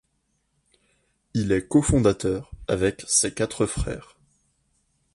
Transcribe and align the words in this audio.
Il 1.35 1.51
est 1.51 1.67
cofondateur 1.67 2.49
avec 2.67 3.03
ses 3.07 3.35
quatre 3.35 3.67
frères. 3.67 4.17